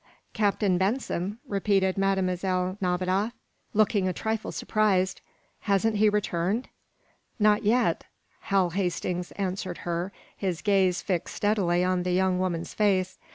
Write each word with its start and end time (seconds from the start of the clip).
"Captain 0.33 0.79
Benson?" 0.79 1.37
repeated 1.47 1.95
Mlle. 1.95 2.75
Nadiboff, 2.81 3.33
looking 3.75 4.07
a 4.07 4.13
trifle 4.13 4.51
surprised. 4.51 5.21
"Hasn't 5.59 5.97
he 5.97 6.09
returned?" 6.09 6.69
"Not 7.37 7.61
yet," 7.61 8.05
Hal 8.39 8.71
Hastings 8.71 9.31
answered 9.33 9.77
her, 9.85 10.11
his 10.35 10.63
gaze 10.63 11.03
fixed 11.03 11.35
steadily 11.35 11.83
on 11.83 12.01
the 12.01 12.13
young 12.13 12.39
woman's 12.39 12.73
face. 12.73 13.19